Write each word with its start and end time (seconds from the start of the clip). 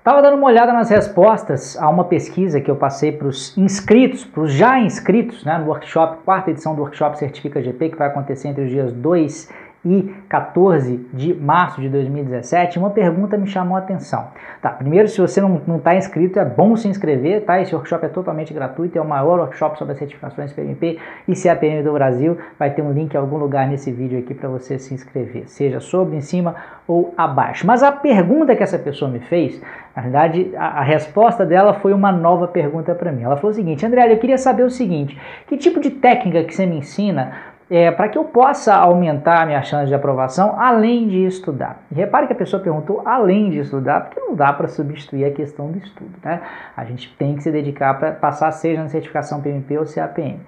Estava 0.00 0.22
dando 0.22 0.38
uma 0.38 0.46
olhada 0.46 0.72
nas 0.72 0.88
respostas 0.88 1.76
a 1.76 1.86
uma 1.86 2.04
pesquisa 2.04 2.58
que 2.58 2.70
eu 2.70 2.74
passei 2.74 3.12
para 3.12 3.28
os 3.28 3.54
inscritos, 3.58 4.24
para 4.24 4.44
os 4.44 4.50
já 4.50 4.80
inscritos, 4.80 5.44
né, 5.44 5.58
no 5.58 5.66
workshop, 5.66 6.24
quarta 6.24 6.50
edição 6.50 6.74
do 6.74 6.80
workshop 6.80 7.18
Certifica 7.18 7.62
GP, 7.62 7.90
que 7.90 7.96
vai 7.98 8.08
acontecer 8.08 8.48
entre 8.48 8.64
os 8.64 8.70
dias 8.70 8.94
2 8.94 9.50
e 9.84 10.14
14 10.28 11.08
de 11.12 11.34
março 11.34 11.80
de 11.80 11.88
2017, 11.88 12.78
uma 12.78 12.90
pergunta 12.90 13.38
me 13.38 13.46
chamou 13.46 13.76
a 13.76 13.78
atenção. 13.78 14.28
Tá, 14.60 14.70
primeiro, 14.70 15.08
se 15.08 15.18
você 15.20 15.40
não 15.40 15.76
está 15.76 15.94
inscrito, 15.94 16.38
é 16.38 16.44
bom 16.44 16.76
se 16.76 16.86
inscrever, 16.86 17.44
tá? 17.44 17.60
Esse 17.60 17.74
workshop 17.74 18.04
é 18.04 18.08
totalmente 18.08 18.52
gratuito, 18.52 18.98
é 18.98 19.00
o 19.00 19.08
maior 19.08 19.38
workshop 19.40 19.78
sobre 19.78 19.94
certificações 19.94 20.52
PMP 20.52 20.98
e 21.26 21.34
CAPM 21.34 21.82
do 21.82 21.92
Brasil. 21.92 22.36
Vai 22.58 22.70
ter 22.70 22.82
um 22.82 22.92
link 22.92 23.14
em 23.14 23.16
algum 23.16 23.38
lugar 23.38 23.66
nesse 23.66 23.90
vídeo 23.90 24.18
aqui 24.18 24.34
para 24.34 24.50
você 24.50 24.78
se 24.78 24.92
inscrever, 24.92 25.48
seja 25.48 25.80
sobre, 25.80 26.16
em 26.16 26.20
cima 26.20 26.56
ou 26.86 27.14
abaixo. 27.16 27.66
Mas 27.66 27.82
a 27.82 27.90
pergunta 27.90 28.54
que 28.54 28.62
essa 28.62 28.78
pessoa 28.78 29.10
me 29.10 29.20
fez, 29.20 29.62
na 29.96 30.02
verdade, 30.02 30.52
a, 30.56 30.80
a 30.80 30.82
resposta 30.82 31.46
dela 31.46 31.74
foi 31.74 31.94
uma 31.94 32.12
nova 32.12 32.46
pergunta 32.46 32.94
para 32.94 33.10
mim. 33.10 33.22
Ela 33.22 33.36
falou 33.36 33.52
o 33.52 33.54
seguinte, 33.54 33.86
André, 33.86 34.12
eu 34.12 34.18
queria 34.18 34.36
saber 34.36 34.62
o 34.62 34.70
seguinte, 34.70 35.18
que 35.46 35.56
tipo 35.56 35.80
de 35.80 35.90
técnica 35.90 36.44
que 36.44 36.54
você 36.54 36.66
me 36.66 36.76
ensina 36.76 37.49
é, 37.70 37.90
para 37.92 38.08
que 38.08 38.18
eu 38.18 38.24
possa 38.24 38.74
aumentar 38.74 39.42
a 39.42 39.46
minha 39.46 39.62
chance 39.62 39.86
de 39.86 39.94
aprovação 39.94 40.60
além 40.60 41.06
de 41.06 41.24
estudar. 41.24 41.82
E 41.90 41.94
repare 41.94 42.26
que 42.26 42.32
a 42.32 42.36
pessoa 42.36 42.60
perguntou 42.60 43.02
além 43.06 43.48
de 43.48 43.60
estudar, 43.60 44.00
porque 44.00 44.18
não 44.18 44.34
dá 44.34 44.52
para 44.52 44.66
substituir 44.66 45.24
a 45.24 45.30
questão 45.30 45.70
do 45.70 45.78
estudo. 45.78 46.10
Né? 46.24 46.40
A 46.76 46.84
gente 46.84 47.14
tem 47.16 47.36
que 47.36 47.42
se 47.42 47.52
dedicar 47.52 47.94
para 47.94 48.10
passar, 48.10 48.50
seja 48.50 48.82
na 48.82 48.88
certificação 48.88 49.40
PMP 49.40 49.78
ou 49.78 49.84
CAPM. 49.84 50.40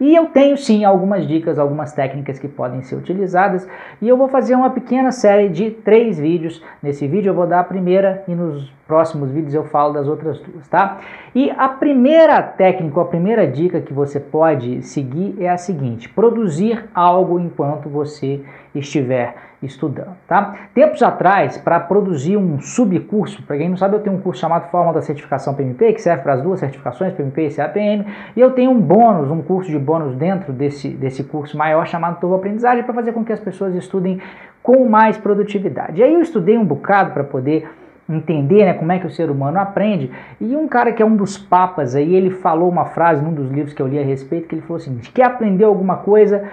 E 0.00 0.14
eu 0.14 0.26
tenho 0.26 0.56
sim 0.56 0.84
algumas 0.84 1.26
dicas, 1.26 1.58
algumas 1.58 1.92
técnicas 1.92 2.38
que 2.38 2.48
podem 2.48 2.82
ser 2.82 2.96
utilizadas, 2.96 3.68
e 4.00 4.08
eu 4.08 4.16
vou 4.16 4.28
fazer 4.28 4.54
uma 4.54 4.70
pequena 4.70 5.10
série 5.10 5.48
de 5.48 5.70
três 5.70 6.18
vídeos. 6.18 6.62
Nesse 6.82 7.06
vídeo 7.06 7.30
eu 7.30 7.34
vou 7.34 7.46
dar 7.46 7.60
a 7.60 7.64
primeira 7.64 8.22
e 8.28 8.34
nos 8.34 8.70
próximos 8.86 9.30
vídeos 9.30 9.54
eu 9.54 9.64
falo 9.64 9.92
das 9.92 10.08
outras 10.08 10.40
duas, 10.40 10.66
tá? 10.68 10.98
E 11.34 11.50
a 11.50 11.68
primeira 11.68 12.42
técnica, 12.42 13.00
a 13.00 13.04
primeira 13.04 13.46
dica 13.46 13.80
que 13.80 13.92
você 13.92 14.18
pode 14.18 14.82
seguir 14.82 15.36
é 15.38 15.48
a 15.48 15.56
seguinte: 15.56 16.08
produzir 16.08 16.88
algo 16.94 17.38
enquanto 17.38 17.88
você 17.88 18.40
estiver 18.74 19.47
estudando, 19.62 20.16
tá? 20.26 20.54
Tempos 20.72 21.02
atrás, 21.02 21.58
para 21.58 21.80
produzir 21.80 22.36
um 22.36 22.60
subcurso, 22.60 23.42
para 23.42 23.58
quem 23.58 23.68
não 23.68 23.76
sabe, 23.76 23.96
eu 23.96 24.00
tenho 24.00 24.16
um 24.16 24.20
curso 24.20 24.40
chamado 24.40 24.70
Fórmula 24.70 24.94
da 24.94 25.02
Certificação 25.02 25.54
PMP, 25.54 25.92
que 25.94 26.00
serve 26.00 26.22
para 26.22 26.34
as 26.34 26.42
duas 26.42 26.60
certificações, 26.60 27.12
PMP 27.12 27.48
e 27.48 27.54
CAPM, 27.54 28.06
e 28.36 28.40
eu 28.40 28.52
tenho 28.52 28.70
um 28.70 28.80
bônus, 28.80 29.30
um 29.30 29.42
curso 29.42 29.70
de 29.70 29.78
bônus 29.78 30.14
dentro 30.14 30.52
desse, 30.52 30.88
desse 30.90 31.24
curso 31.24 31.56
maior 31.56 31.86
chamado 31.86 32.20
Turbo 32.20 32.36
Aprendizagem, 32.36 32.84
para 32.84 32.94
fazer 32.94 33.12
com 33.12 33.24
que 33.24 33.32
as 33.32 33.40
pessoas 33.40 33.74
estudem 33.74 34.20
com 34.62 34.88
mais 34.88 35.18
produtividade. 35.18 36.00
E 36.00 36.04
aí 36.04 36.14
eu 36.14 36.20
estudei 36.20 36.56
um 36.56 36.64
bocado 36.64 37.12
para 37.12 37.24
poder 37.24 37.68
entender 38.08 38.64
né, 38.64 38.74
como 38.74 38.90
é 38.90 38.98
que 38.98 39.06
o 39.06 39.10
ser 39.10 39.30
humano 39.30 39.58
aprende. 39.58 40.10
E 40.40 40.56
um 40.56 40.66
cara 40.66 40.92
que 40.92 41.02
é 41.02 41.06
um 41.06 41.14
dos 41.14 41.36
papas 41.36 41.94
aí, 41.94 42.14
ele 42.14 42.30
falou 42.30 42.68
uma 42.68 42.86
frase 42.86 43.22
num 43.22 43.32
dos 43.32 43.50
livros 43.50 43.74
que 43.74 43.82
eu 43.82 43.86
li 43.86 43.98
a 43.98 44.04
respeito, 44.04 44.48
que 44.48 44.54
ele 44.54 44.62
falou 44.62 44.80
seguinte, 44.80 45.12
quer 45.12 45.24
aprender 45.24 45.64
alguma 45.64 45.96
coisa, 45.96 46.44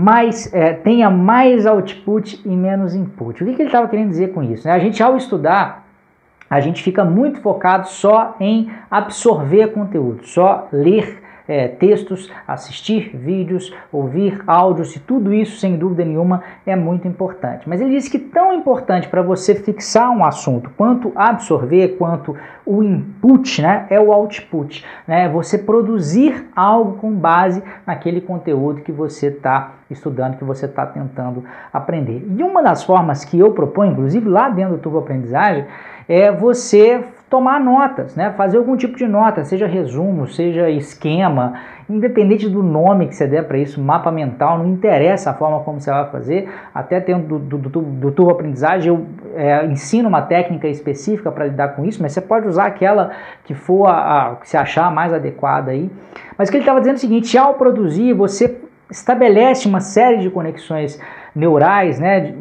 mas 0.00 0.54
é, 0.54 0.74
tenha 0.74 1.10
mais 1.10 1.66
output 1.66 2.40
e 2.44 2.56
menos 2.56 2.94
input. 2.94 3.42
O 3.42 3.46
que, 3.46 3.54
que 3.54 3.62
ele 3.62 3.68
estava 3.68 3.88
querendo 3.88 4.10
dizer 4.10 4.32
com 4.32 4.44
isso? 4.44 4.68
Né? 4.68 4.72
A 4.72 4.78
gente, 4.78 5.02
ao 5.02 5.16
estudar, 5.16 5.88
a 6.48 6.60
gente 6.60 6.84
fica 6.84 7.04
muito 7.04 7.40
focado 7.40 7.88
só 7.88 8.36
em 8.38 8.70
absorver 8.88 9.72
conteúdo, 9.72 10.24
só 10.24 10.68
ler 10.70 11.20
é, 11.48 11.66
textos, 11.66 12.30
assistir 12.46 13.10
vídeos, 13.16 13.74
ouvir 13.90 14.42
áudios 14.46 14.94
e 14.94 15.00
tudo 15.00 15.32
isso, 15.32 15.58
sem 15.58 15.76
dúvida 15.76 16.04
nenhuma, 16.04 16.42
é 16.66 16.76
muito 16.76 17.08
importante. 17.08 17.66
Mas 17.66 17.80
ele 17.80 17.90
disse 17.90 18.10
que 18.10 18.18
tão 18.18 18.52
importante 18.52 19.08
para 19.08 19.22
você 19.22 19.54
fixar 19.54 20.10
um 20.10 20.24
assunto 20.24 20.70
quanto 20.76 21.10
absorver, 21.16 21.96
quanto 21.96 22.36
o 22.66 22.82
input, 22.82 23.62
né, 23.62 23.86
é 23.88 23.98
o 23.98 24.12
output. 24.12 24.84
Né, 25.06 25.28
você 25.28 25.56
produzir 25.56 26.46
algo 26.54 26.98
com 26.98 27.10
base 27.12 27.62
naquele 27.86 28.20
conteúdo 28.20 28.82
que 28.82 28.92
você 28.92 29.28
está 29.28 29.72
estudando, 29.90 30.36
que 30.36 30.44
você 30.44 30.66
está 30.66 30.84
tentando 30.84 31.42
aprender. 31.72 32.26
E 32.36 32.42
uma 32.42 32.62
das 32.62 32.84
formas 32.84 33.24
que 33.24 33.38
eu 33.38 33.52
proponho, 33.52 33.92
inclusive 33.92 34.28
lá 34.28 34.50
dentro 34.50 34.76
do 34.76 34.82
Turbo 34.82 34.98
Aprendizagem, 34.98 35.64
é 36.06 36.30
você 36.30 37.04
tomar 37.28 37.60
notas, 37.60 38.16
né? 38.16 38.32
fazer 38.36 38.56
algum 38.56 38.76
tipo 38.76 38.96
de 38.96 39.06
nota, 39.06 39.44
seja 39.44 39.66
resumo, 39.66 40.26
seja 40.26 40.70
esquema, 40.70 41.54
independente 41.88 42.48
do 42.48 42.62
nome 42.62 43.06
que 43.06 43.14
você 43.14 43.26
der 43.26 43.46
para 43.46 43.58
isso, 43.58 43.80
mapa 43.80 44.10
mental, 44.10 44.58
não 44.58 44.66
interessa 44.66 45.30
a 45.30 45.34
forma 45.34 45.60
como 45.60 45.80
você 45.80 45.90
vai 45.90 46.10
fazer, 46.10 46.48
até 46.74 47.00
dentro 47.00 47.38
do, 47.38 47.38
do, 47.38 47.68
do, 47.68 47.80
do 47.82 48.12
turbo 48.12 48.30
aprendizagem 48.30 48.88
eu 48.88 49.06
é, 49.34 49.66
ensino 49.66 50.08
uma 50.08 50.22
técnica 50.22 50.68
específica 50.68 51.30
para 51.30 51.46
lidar 51.46 51.68
com 51.68 51.84
isso, 51.84 52.02
mas 52.02 52.12
você 52.12 52.20
pode 52.20 52.48
usar 52.48 52.66
aquela 52.66 53.10
que 53.44 53.54
for 53.54 53.86
a, 53.86 54.30
a 54.32 54.36
que 54.36 54.48
você 54.48 54.56
achar 54.56 54.90
mais 54.90 55.12
adequada 55.12 55.70
aí. 55.70 55.90
Mas 56.36 56.48
o 56.48 56.52
que 56.52 56.56
ele 56.56 56.62
estava 56.62 56.80
dizendo 56.80 56.94
é 56.94 56.98
o 56.98 57.00
seguinte, 57.00 57.36
ao 57.36 57.54
produzir, 57.54 58.12
você 58.14 58.67
estabelece 58.90 59.68
uma 59.68 59.80
série 59.80 60.18
de 60.18 60.30
conexões 60.30 61.00
neurais, 61.34 62.00
né, 62.00 62.34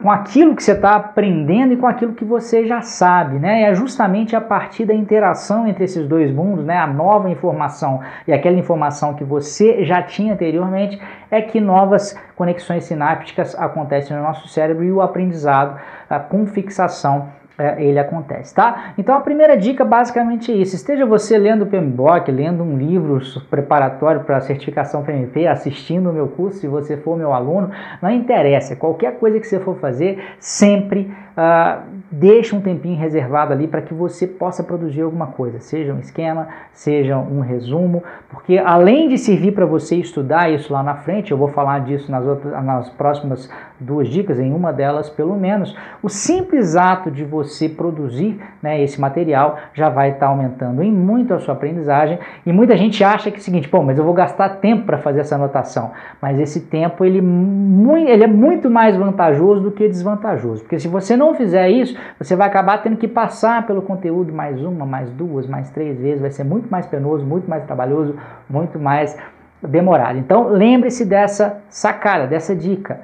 com 0.00 0.10
aquilo 0.10 0.54
que 0.54 0.62
você 0.62 0.72
está 0.72 0.94
aprendendo 0.94 1.72
e 1.72 1.76
com 1.76 1.86
aquilo 1.86 2.12
que 2.12 2.24
você 2.24 2.66
já 2.66 2.80
sabe, 2.80 3.38
né? 3.38 3.62
E 3.62 3.64
é 3.64 3.74
justamente 3.74 4.36
a 4.36 4.40
partir 4.40 4.84
da 4.84 4.94
interação 4.94 5.66
entre 5.66 5.84
esses 5.84 6.06
dois 6.06 6.30
mundos, 6.30 6.64
né, 6.64 6.76
a 6.76 6.86
nova 6.86 7.28
informação 7.30 8.00
e 8.26 8.32
aquela 8.32 8.56
informação 8.56 9.14
que 9.14 9.24
você 9.24 9.84
já 9.84 10.02
tinha 10.02 10.34
anteriormente, 10.34 11.00
é 11.30 11.40
que 11.40 11.60
novas 11.60 12.16
conexões 12.36 12.84
sinápticas 12.84 13.54
acontecem 13.58 14.16
no 14.16 14.22
nosso 14.22 14.46
cérebro 14.48 14.84
e 14.84 14.92
o 14.92 15.00
aprendizado 15.00 15.80
com 16.28 16.46
fixação 16.46 17.28
é, 17.58 17.82
ele 17.82 17.98
acontece, 17.98 18.54
tá? 18.54 18.92
Então 18.98 19.14
a 19.14 19.20
primeira 19.20 19.56
dica 19.56 19.84
basicamente 19.84 20.52
é 20.52 20.54
isso. 20.54 20.76
Esteja 20.76 21.06
você 21.06 21.38
lendo 21.38 21.62
o 21.62 21.66
PMBOK, 21.66 22.30
lendo 22.30 22.62
um 22.62 22.76
livro 22.76 23.18
preparatório 23.48 24.22
para 24.24 24.36
a 24.36 24.40
certificação 24.40 25.02
PMP, 25.02 25.46
assistindo 25.46 26.10
o 26.10 26.12
meu 26.12 26.28
curso, 26.28 26.58
se 26.58 26.66
você 26.66 26.96
for 26.98 27.16
meu 27.16 27.32
aluno, 27.32 27.70
não 28.02 28.10
interessa. 28.10 28.76
Qualquer 28.76 29.18
coisa 29.18 29.40
que 29.40 29.46
você 29.46 29.58
for 29.58 29.76
fazer, 29.78 30.22
sempre 30.38 31.10
uh, 31.32 31.95
deixe 32.10 32.54
um 32.54 32.60
tempinho 32.60 32.98
reservado 32.98 33.52
ali 33.52 33.66
para 33.66 33.82
que 33.82 33.92
você 33.92 34.26
possa 34.26 34.62
produzir 34.62 35.02
alguma 35.02 35.26
coisa, 35.26 35.58
seja 35.58 35.92
um 35.92 35.98
esquema, 35.98 36.48
seja 36.72 37.16
um 37.16 37.40
resumo, 37.40 38.02
porque 38.30 38.58
além 38.58 39.08
de 39.08 39.18
servir 39.18 39.52
para 39.52 39.66
você 39.66 39.96
estudar 39.96 40.50
isso 40.50 40.72
lá 40.72 40.82
na 40.82 40.94
frente, 40.94 41.32
eu 41.32 41.38
vou 41.38 41.48
falar 41.48 41.80
disso 41.80 42.10
nas, 42.10 42.24
outras, 42.24 42.52
nas 42.64 42.88
próximas 42.90 43.50
duas 43.80 44.08
dicas, 44.08 44.38
em 44.38 44.52
uma 44.52 44.72
delas 44.72 45.10
pelo 45.10 45.36
menos, 45.36 45.76
o 46.02 46.08
simples 46.08 46.76
ato 46.76 47.10
de 47.10 47.24
você 47.24 47.68
produzir 47.68 48.40
né, 48.62 48.80
esse 48.82 49.00
material 49.00 49.58
já 49.74 49.88
vai 49.88 50.10
estar 50.10 50.26
tá 50.26 50.32
aumentando 50.32 50.82
em 50.82 50.92
muito 50.92 51.34
a 51.34 51.38
sua 51.40 51.54
aprendizagem 51.54 52.18
e 52.44 52.52
muita 52.52 52.76
gente 52.76 53.02
acha 53.02 53.30
que 53.30 53.36
é 53.38 53.40
o 53.40 53.42
seguinte, 53.42 53.68
pô, 53.68 53.82
mas 53.82 53.98
eu 53.98 54.04
vou 54.04 54.14
gastar 54.14 54.48
tempo 54.60 54.84
para 54.84 54.98
fazer 54.98 55.20
essa 55.20 55.34
anotação, 55.34 55.90
mas 56.22 56.38
esse 56.38 56.60
tempo 56.60 57.04
ele, 57.04 57.18
ele 57.18 58.24
é 58.24 58.28
muito 58.28 58.70
mais 58.70 58.96
vantajoso 58.96 59.60
do 59.62 59.70
que 59.72 59.88
desvantajoso, 59.88 60.62
porque 60.62 60.78
se 60.78 60.88
você 60.88 61.16
não 61.16 61.34
fizer 61.34 61.68
isso, 61.68 61.95
você 62.18 62.36
vai 62.36 62.46
acabar 62.46 62.78
tendo 62.82 62.96
que 62.96 63.08
passar 63.08 63.66
pelo 63.66 63.82
conteúdo 63.82 64.32
mais 64.32 64.60
uma, 64.62 64.86
mais 64.86 65.10
duas, 65.10 65.46
mais 65.46 65.70
três 65.70 65.98
vezes, 65.98 66.20
vai 66.20 66.30
ser 66.30 66.44
muito 66.44 66.68
mais 66.70 66.86
penoso, 66.86 67.24
muito 67.24 67.48
mais 67.48 67.64
trabalhoso, 67.64 68.14
muito 68.48 68.78
mais 68.78 69.16
demorado. 69.62 70.18
Então 70.18 70.48
lembre-se 70.48 71.04
dessa 71.04 71.60
sacada, 71.68 72.26
dessa 72.26 72.54
dica 72.54 73.00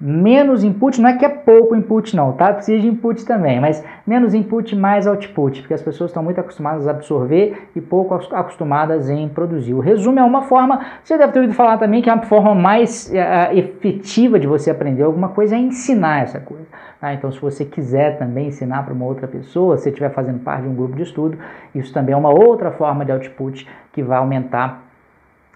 menos 0.00 0.62
input, 0.62 1.00
não 1.00 1.08
é 1.08 1.16
que 1.16 1.24
é 1.24 1.28
pouco 1.28 1.74
input 1.74 2.14
não, 2.14 2.32
tá? 2.32 2.52
Precisa 2.52 2.80
de 2.80 2.86
input 2.86 3.24
também, 3.24 3.60
mas 3.60 3.84
menos 4.06 4.32
input, 4.32 4.76
mais 4.76 5.06
output, 5.06 5.60
porque 5.60 5.74
as 5.74 5.82
pessoas 5.82 6.10
estão 6.10 6.22
muito 6.22 6.40
acostumadas 6.40 6.86
a 6.86 6.92
absorver 6.92 7.68
e 7.74 7.80
pouco 7.80 8.14
acostumadas 8.14 9.10
em 9.10 9.28
produzir. 9.28 9.74
O 9.74 9.80
resumo 9.80 10.20
é 10.20 10.22
uma 10.22 10.42
forma, 10.42 10.80
você 11.02 11.18
deve 11.18 11.32
ter 11.32 11.40
ouvido 11.40 11.54
falar 11.54 11.78
também 11.78 12.00
que 12.00 12.08
é 12.08 12.14
uma 12.14 12.22
forma 12.22 12.54
mais 12.54 13.12
é, 13.12 13.56
efetiva 13.56 14.38
de 14.38 14.46
você 14.46 14.70
aprender 14.70 15.02
alguma 15.02 15.30
coisa 15.30 15.56
é 15.56 15.58
ensinar 15.58 16.22
essa 16.22 16.38
coisa. 16.38 16.66
Tá? 17.00 17.14
Então, 17.14 17.30
se 17.30 17.40
você 17.40 17.64
quiser 17.64 18.18
também 18.18 18.48
ensinar 18.48 18.82
para 18.82 18.92
uma 18.92 19.04
outra 19.04 19.28
pessoa, 19.28 19.76
se 19.76 19.88
estiver 19.88 20.10
fazendo 20.10 20.40
parte 20.40 20.62
de 20.62 20.68
um 20.68 20.74
grupo 20.74 20.96
de 20.96 21.02
estudo, 21.02 21.38
isso 21.74 21.92
também 21.92 22.12
é 22.12 22.16
uma 22.16 22.30
outra 22.30 22.70
forma 22.72 23.04
de 23.04 23.12
output 23.12 23.68
que 23.92 24.02
vai 24.02 24.18
aumentar 24.18 24.82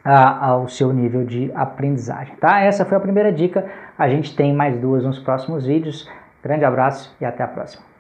a, 0.05 0.47
ao 0.47 0.69
seu 0.69 0.93
nível 0.93 1.25
de 1.25 1.51
aprendizagem. 1.55 2.35
Tá? 2.37 2.61
Essa 2.61 2.85
foi 2.85 2.97
a 2.97 3.01
primeira 3.01 3.33
dica. 3.33 3.67
A 3.99 4.09
gente 4.09 4.35
tem 4.37 4.55
mais 4.55 4.79
duas 4.79 5.05
nos 5.05 5.19
próximos 5.19 5.67
vídeos. 5.67 6.09
Grande 6.43 6.65
abraço 6.65 7.15
e 7.21 7.25
até 7.25 7.43
a 7.43 7.49
próxima. 7.49 7.92